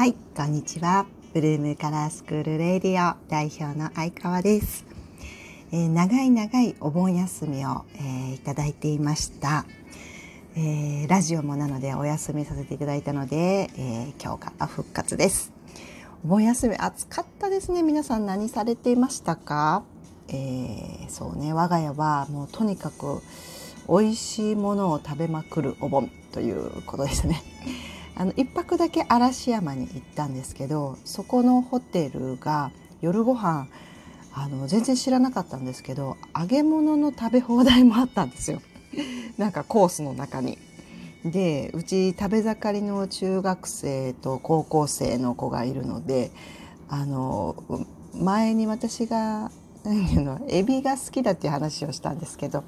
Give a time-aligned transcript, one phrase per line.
[0.00, 1.04] はい、こんにちは。
[1.34, 4.86] ブルームカラースクールレディオ代表の相川です。
[5.72, 9.66] えー、長い長いお盆休みを、えー、いただいていました。
[10.56, 15.52] えー、ラジオもなのでお休みさせていただいたので、え今日から復活です。
[16.24, 17.82] お盆休み暑かったですね。
[17.82, 19.82] 皆さん何されていましたか？
[20.28, 23.20] えそうね、我が家はもうとにかく
[23.86, 27.42] 美味しいものを食べまくるお盆ということでしたね。
[28.20, 32.70] あの1泊だけ嵐山に行ったんですけどそこのホテルが
[33.00, 33.66] 夜ご飯
[34.34, 38.60] あの全然知らなかったんですけど揚げ物の食べ放題もあったんですよ
[39.38, 40.58] なんかコースの中に。
[41.24, 46.30] でうち食べ盛りの中学生と高校生の子がいるので
[46.88, 47.56] あの
[48.14, 49.50] 前に私が
[49.82, 52.64] 何のエビが好きだっていう話をしたんですけど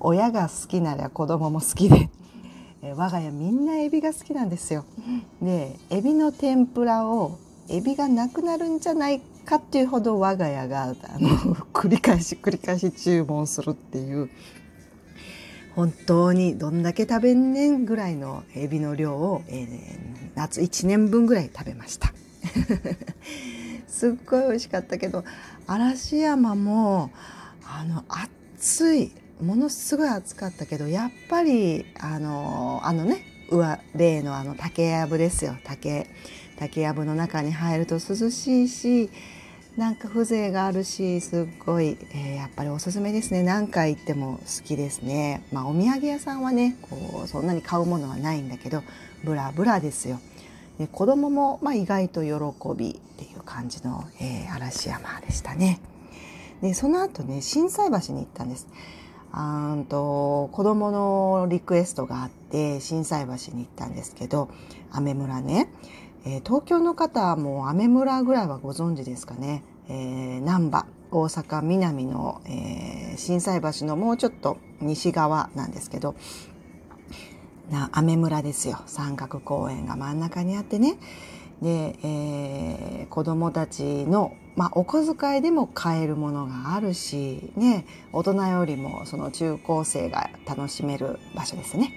[0.00, 2.10] 親が好きなら子供も好きで
[2.82, 4.84] え我が家みんなエビが好きなんですよ。
[5.42, 10.94] でエビの天ぷらをエビがなくなるんじゃないかっていうほど我が家があの
[11.72, 14.30] 繰り返し繰り返し注文するっていう
[15.74, 22.12] 本当にどんだけ食べんねんぐらいのエビの量を、えー、夏1年分ぐらい食べました。
[23.86, 25.24] すっごい美味しかったけど
[25.66, 27.10] 嵐山も
[27.64, 35.56] あの暑いものすごい暑かったけどやっぱりあのあのね上例のあの竹やぶですよ。
[35.64, 36.06] 竹
[36.58, 39.10] 竹やぶの中に入ると涼しいし
[39.76, 43.44] なんか風情があるしすっごい、えー、やっぱりおすすめですね。
[43.44, 45.44] 何回行っても好きですね。
[45.52, 48.82] まあお土産屋さんはねこうそんなに買うものはないんだけど
[49.22, 50.18] ブラブラですよ。
[50.78, 52.32] で子供もまあ意外と喜
[52.76, 55.80] びっていう感じの、えー、嵐山でしたね。
[56.60, 58.66] でその後ね心斎橋に行ったんです。
[59.32, 64.48] あんと子供のリクエストがあって心斎橋に行ったんですけど
[64.90, 65.70] 雨村ね、
[66.24, 76.14] えー、東京の方も雨村ぐらいはご存知ですかね、えー、難波大阪南の、えー、心斎橋のもうちょっと西側なんですけど
[77.70, 78.80] な雨村ですよ。
[78.86, 80.96] 三角公園が真ん中にあってね。
[81.62, 91.92] で、えー、子供たちの、まあ、お小遣いでも買えるものがあるし、ね、大人よりもその中高生が楽しめる場所ですね。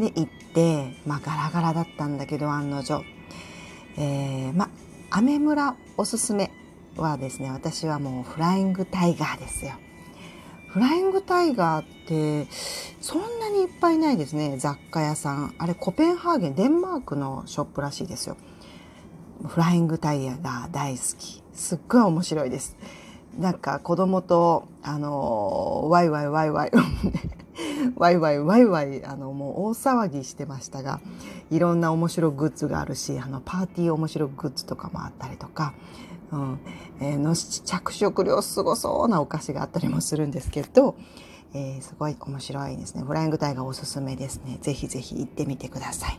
[0.00, 3.04] で行って、まあ、ガラガラだったんだけど案の定、
[3.98, 4.68] えー、まあ
[5.10, 6.50] 雨村おすすめ
[6.96, 9.72] はですね私はもうフライングタイガーですよ。
[10.68, 12.50] フライングタイガーって
[13.02, 18.38] そんなにいっぱいないですね雑貨屋さんあれコペンハーゲンデンマークのショップらしいですよ。
[19.46, 21.42] フライングタイヤが大好き。
[21.54, 22.76] すっごい面白いです。
[23.38, 26.70] なんか子供とあのワイワイワイワイ
[27.96, 31.00] ワイワイワイワイあのもう大騒ぎしてましたが
[31.50, 35.72] いろんな面白グッズがあるしあのパーティー面白グッズとかもあったりとか、
[36.32, 36.58] うん。
[37.00, 40.96] えー、の着色料すごそうなお菓子があったりもするんですけど、
[41.54, 43.02] えー、すごい面白いですね。
[43.02, 44.58] フライングタイがおすすめですね。
[44.62, 46.18] ぜひぜひ行ってみてください。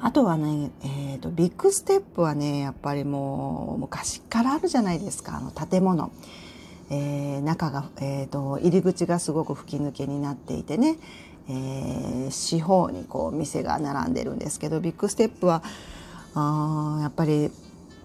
[0.00, 6.10] あとはね、えーと、ビッグステップはねやっぱりもう昔からあるじゃないですかあの建物。
[6.90, 10.98] えー、中が、えーと、入り口がすごく吹き抜けになっていてね、
[11.48, 15.62] えー、四方にこう店が並んでるんですけどビッグステップは
[16.34, 17.50] あやっぱり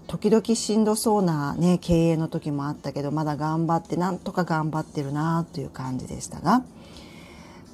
[0.08, 6.64] 時々しんどそうな、ね、経営の時もあったけどまだ頑張ってなんとか頑張ってるなという感じでしたが。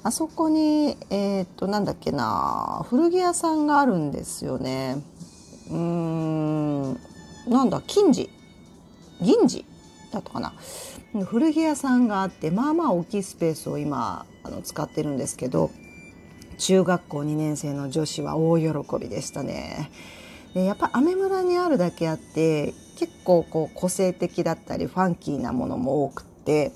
[0.04, 5.02] あそこにえっ、となんだっけな古着屋さんがあるんですよね。
[5.70, 6.92] うーん
[7.48, 8.28] なんだ金次。
[9.22, 9.64] 銀次
[10.12, 10.52] だったかな。
[11.24, 15.70] 古着屋さんがあってまあまあ大きいスペースを今あの使ってるんですけど
[16.58, 18.68] 中学校2年生の女子は大喜
[19.00, 19.90] びでしたね。
[20.52, 26.72] でやっぱアメ村にあるだけあって結構こう個性的だったりファンキーなものも多くって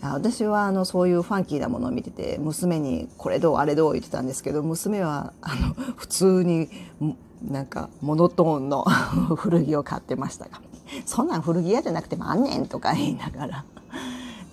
[0.00, 6.68] 私はあのそういうファンキーなものを見てて娘にこれどうあれどう言ってたんですけど娘はあの普通に
[7.42, 8.84] なんかモノトーンの
[9.36, 10.60] 古着を買ってましたが
[11.04, 13.64] そんなん古着屋じゃなくてもあんねんとか言いながら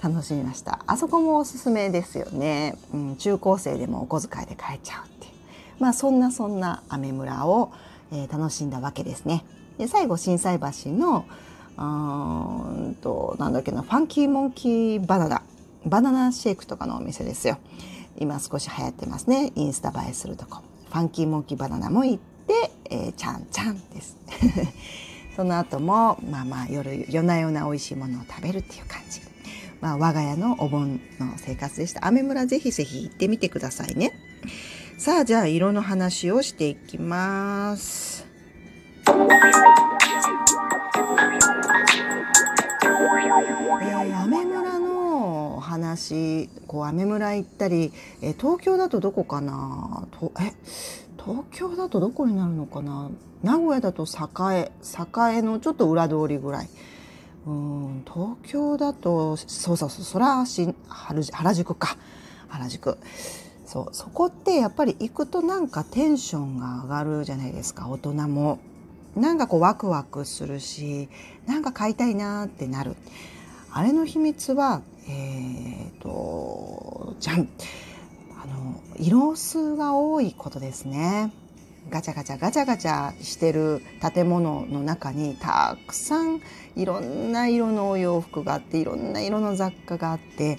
[0.01, 0.80] 楽しみました。
[0.86, 5.27] あそこもおすすめですよね、うん、中高生でもお小遣いで買えちゃうって
[5.80, 7.71] まあそんなそんな雨村を、
[8.12, 9.45] えー、楽しんだわけですね。
[9.77, 11.25] で最後心斎橋の
[11.77, 15.42] うんとなんだっけなファンキーモンキーバナナ。
[15.86, 17.57] バナナシェイクとかのお店ですよ。
[18.18, 19.51] 今少し流行ってますね。
[19.56, 20.62] インスタ映えするとこ。
[20.89, 24.18] ファンキーモンキーバナナも行って、えー、ちゃんちゃんです。
[25.36, 29.21] その後もまあまあ夜夜な夜な美味しいものを食べるっていう感じ。
[29.81, 32.07] まあ我が家のお盆の生活でした。
[32.07, 34.13] 雨村ぜひぜひ行ってみてくださいね。
[34.98, 38.25] さあじゃあ色の話をしていきます、
[45.61, 47.91] 話こうアメ村行ったり、
[48.21, 50.07] え、東京だとどこかな？
[50.19, 50.53] とえ？
[51.17, 53.09] 東京だとどこになるのかな？
[53.43, 56.69] 名古屋だと栄栄のちょっと裏通りぐらい。
[57.47, 61.97] うん東京だとそうそうそうそらし原宿か。
[62.47, 62.97] 原宿。
[63.65, 68.59] そうそこってやっぱり行くとなんかテンションが上がるじゃないですか大人も。
[69.15, 71.09] なんかこうワクワクするし
[71.45, 72.95] なんか買いたいなってなる。
[73.71, 77.47] あれの秘密はえっ、ー、とじゃん。
[78.41, 81.31] あの色数が多いことですね。
[81.89, 83.81] ガチャガチャガチャガチャしてる
[84.13, 86.41] 建物の中にたくさん
[86.75, 90.57] いろんな色のお洋服があっていろんな色の雑貨があって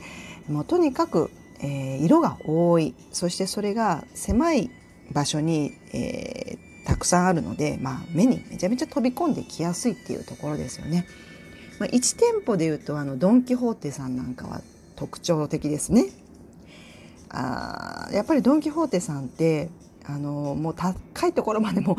[0.49, 1.31] もうとにかく、
[1.61, 2.95] えー、色が多い。
[3.13, 4.71] そしてそれが狭い
[5.13, 11.07] 場所に、えー、たくさんあるので、まあ、目にめちゃめちゃ飛び込んできやすいっていうところですよね。
[11.81, 14.63] まあ、1店舗でいうとあのドン・キホーテさんなんかは
[14.95, 16.07] 特徴的ですね。
[17.29, 19.69] あやっぱりドン・キホーテさんって
[20.05, 21.99] あのもう高いところまでも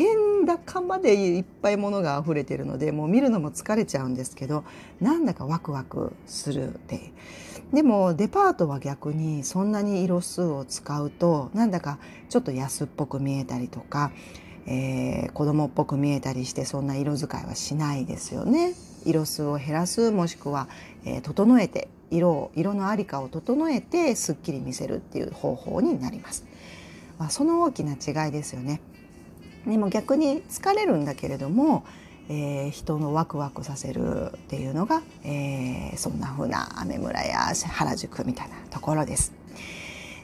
[0.00, 4.64] 天高までいっぱいものが溢れてるのでもう見るのも疲れちゃうんですけど
[4.98, 7.12] なんだかワクワクするで
[7.74, 11.98] でもデパートは逆にそんなに色数を使うとなんだか
[12.30, 14.10] ちょっと安っぽく見えたりとか、
[14.66, 18.72] えー、子供っぽく見えたりしてそんな色使いはしないですよね。
[19.04, 20.68] 色数を減らすもしくは、
[21.04, 26.46] えー、整えて色を色のありかを整えてすっきり見せるっていう方法になります。
[27.18, 28.80] ま、その大きな違いですよね。
[29.66, 31.84] でも逆に疲れるんだけれども、
[32.28, 39.32] えー、人のワクワクさせるっていうのが、えー、そんな風な雨村や原宿みたいなところです。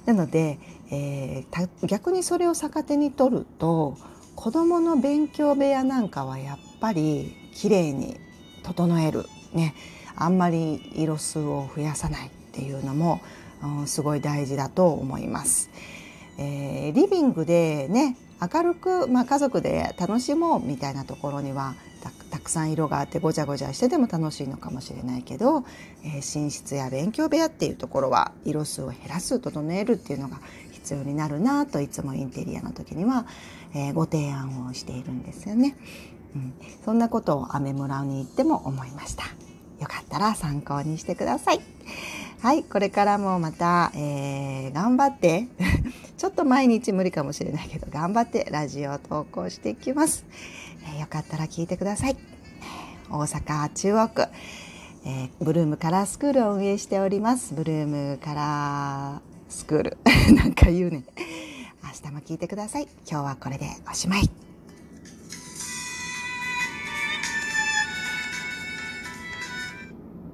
[0.07, 0.59] なので、
[0.91, 3.97] えー、逆にそれを逆手に取ると
[4.37, 8.17] 子どもの勉強部屋なんかはやっぱりきれいに
[8.63, 9.75] 整える、ね、
[10.15, 13.21] あんまり色数を増やさないっていうのも、
[13.63, 15.71] うん、すごい大事だと思います。
[16.39, 21.75] えー、リビングでね明るく、まあ、家族で楽しもうみたいなところには
[22.31, 25.65] たくさん色があってごちゃごちゃしてても楽しいのかもしれないけど、
[26.05, 30.41] えー、寝室や勉強部屋っていうところは色数を減らす整えるっていうのが
[30.73, 33.27] 必要になるなといつもインテリアの時には、
[33.75, 35.77] えー、ご提案をしているんですよね。
[36.35, 36.55] うん、
[36.85, 39.25] そんなことをアメ村に行っても思いました。
[39.81, 41.61] よかったら参考にしてください。
[42.41, 45.49] はい、これからもまた、えー、頑張って
[46.17, 50.25] ちょっと毎日無理かもしれないけど頑張ってラジオを投稿していきます、
[50.95, 52.17] えー、よかったら聞いてください。
[53.09, 54.23] 大阪中央区、
[55.05, 57.55] えー、ブルームカラースクールを運営しております。
[57.55, 59.99] ブルームカラースクール。
[60.35, 61.05] なんか言うね。
[61.85, 62.89] 明日も聞いてください。
[63.09, 64.46] 今日はこれでおしまい。